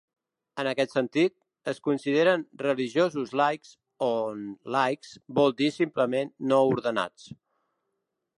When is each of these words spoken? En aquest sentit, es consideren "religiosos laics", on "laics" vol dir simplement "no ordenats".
En 0.61 0.67
aquest 0.69 0.93
sentit, 0.97 1.33
es 1.73 1.81
consideren 1.87 2.45
"religiosos 2.63 3.35
laics", 3.41 3.75
on 4.07 4.41
"laics" 4.77 5.13
vol 5.41 5.55
dir 5.61 5.69
simplement 5.77 6.35
"no 6.55 6.63
ordenats". 6.75 7.31